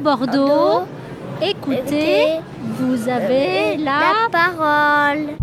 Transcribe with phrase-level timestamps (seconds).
[0.00, 0.86] Bordeaux,
[1.42, 2.38] écoutez,
[2.78, 4.28] vous avez la...
[4.30, 5.36] parole.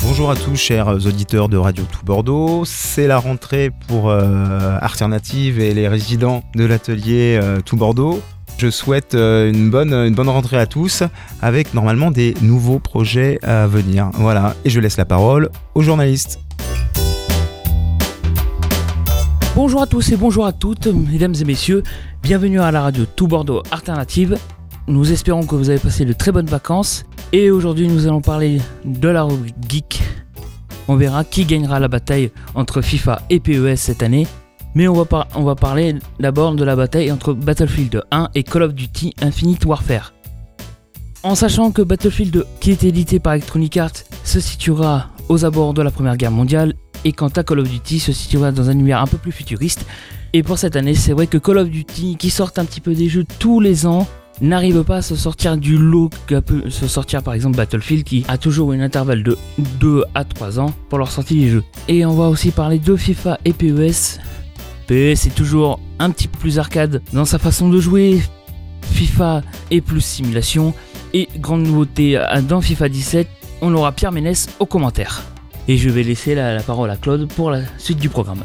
[0.00, 2.64] Bonjour à tous, chers auditeurs de Radio Tout Bordeaux.
[2.64, 8.20] C'est la rentrée pour euh, Alternative et les résidents de l'atelier euh, Tout Bordeaux.
[8.62, 11.02] Je souhaite euh, une, bonne, une bonne rentrée à tous
[11.40, 14.10] avec normalement des nouveaux projets à venir.
[14.14, 16.38] Voilà, et je laisse la parole aux journalistes.
[19.56, 21.82] Bonjour à tous et bonjour à toutes, mesdames et messieurs.
[22.22, 24.38] Bienvenue à la radio Tout Bordeaux Alternative.
[24.86, 27.04] Nous espérons que vous avez passé de très bonnes vacances.
[27.32, 30.02] Et aujourd'hui, nous allons parler de la rubrique Geek.
[30.86, 34.28] On verra qui gagnera la bataille entre FIFA et PES cette année.
[34.74, 39.14] Mais on va, parler d'abord de la bataille entre Battlefield 1 et Call of Duty
[39.20, 40.14] Infinite Warfare.
[41.22, 45.82] En sachant que Battlefield, qui est édité par Electronic Arts, se situera aux abords de
[45.82, 49.00] la Première Guerre mondiale, et quant à Call of Duty se situera dans un univers
[49.00, 49.84] un peu plus futuriste.
[50.32, 52.94] Et pour cette année, c'est vrai que Call of Duty, qui sort un petit peu
[52.94, 54.06] des jeux tous les ans,
[54.40, 58.24] n'arrive pas à se sortir du lot qu'a pu se sortir par exemple Battlefield qui
[58.28, 61.64] a toujours une intervalle de 2 à 3 ans pour leur sortie des jeux.
[61.88, 64.20] Et on va aussi parler de FIFA et PES.
[64.92, 68.20] PES est toujours un petit peu plus arcade dans sa façon de jouer.
[68.82, 69.40] FIFA
[69.70, 70.74] est plus simulation.
[71.14, 73.28] Et grande nouveauté euh, dans FIFA 17,
[73.62, 75.22] on aura Pierre Ménès au commentaire.
[75.66, 78.44] Et je vais laisser la, parole à Claude pour la suite du programme.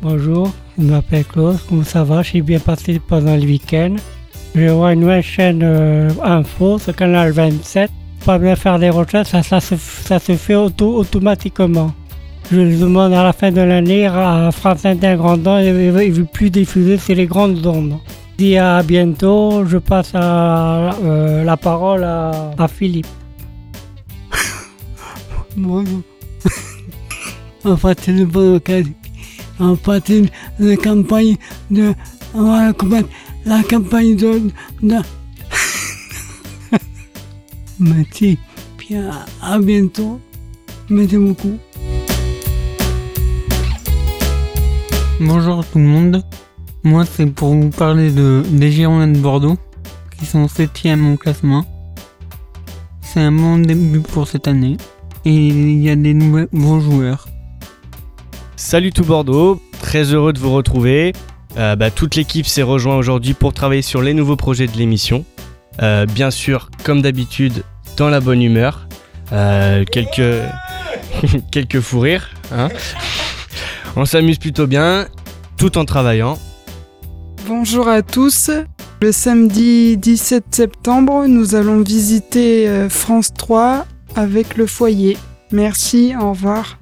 [0.00, 2.22] Bonjour, je m'appelle Claude, comment ça va?
[2.22, 3.96] Je suis bien passé pendant le week-end.
[4.54, 7.90] Je vois une nouvelle chaîne euh, info, ce canal 27.
[8.24, 11.92] Pas bien faire des recherches, ça, ça, se, ça se fait auto, automatiquement.
[12.50, 17.26] Je demande à la fin de l'année à France Inter veut plus diffuser, c'est les
[17.26, 17.98] grandes ondes.
[18.36, 23.06] Dis à bientôt, je passe euh, la parole à, Philippe.
[25.56, 26.02] Bonjour.
[27.64, 28.92] en fait, c'est une bonne occasion.
[29.58, 31.36] En fait, une, campagne
[31.70, 31.94] de.
[32.34, 34.50] la campagne de.
[34.82, 34.96] de
[37.78, 38.38] Merci.
[38.76, 38.96] Puis
[39.40, 40.20] à bientôt.
[40.90, 41.58] Merci beaucoup.
[45.20, 46.22] Bonjour tout le monde.
[46.82, 49.56] Moi, c'est pour vous parler de, des Girondins de Bordeaux,
[50.18, 51.64] qui sont 7ème au classement.
[53.00, 54.76] C'est un bon début pour cette année.
[55.24, 57.26] Et il y a des nouveaux joueurs.
[58.56, 61.12] Salut tout Bordeaux, très heureux de vous retrouver.
[61.56, 65.24] Euh, bah, toute l'équipe s'est rejointe aujourd'hui pour travailler sur les nouveaux projets de l'émission.
[65.82, 67.62] Euh, bien sûr, comme d'habitude,
[67.96, 68.86] dans la bonne humeur.
[69.32, 70.42] Euh, quelques,
[71.50, 72.30] quelques fous rires.
[72.52, 72.68] hein.
[73.96, 75.06] On s'amuse plutôt bien,
[75.56, 76.38] tout en travaillant.
[77.46, 78.50] Bonjour à tous.
[79.00, 83.84] Le samedi 17 septembre, nous allons visiter euh, France 3
[84.16, 85.16] avec le foyer.
[85.52, 86.78] Merci, au revoir.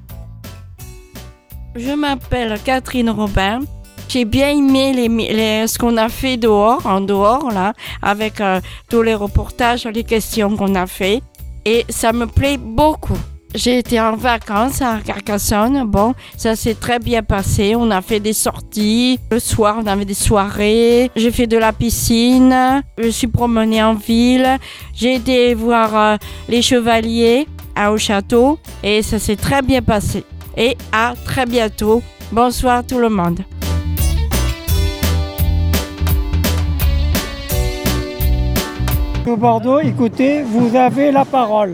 [1.74, 3.60] Je m'appelle Catherine Robin.
[4.08, 7.72] J'ai bien aimé les, les- ce qu'on a fait dehors, en dehors, là,
[8.02, 11.22] avec euh, tous les reportages, les questions qu'on a fait.
[11.64, 13.16] Et ça me plaît beaucoup.
[13.54, 15.84] J'ai été en vacances à Carcassonne.
[15.84, 17.74] Bon, ça s'est très bien passé.
[17.76, 19.18] On a fait des sorties.
[19.30, 21.10] Le soir, on avait des soirées.
[21.14, 22.82] J'ai fait de la piscine.
[22.96, 24.56] Je suis promenée en ville.
[24.94, 26.16] J'ai été voir euh,
[26.48, 27.46] les chevaliers
[27.76, 28.58] à, au château.
[28.82, 30.24] Et ça s'est très bien passé
[30.56, 32.02] et à très bientôt.
[32.32, 33.40] Bonsoir tout le monde.
[39.24, 41.70] Au Bordeaux, écoutez, vous avez la parole.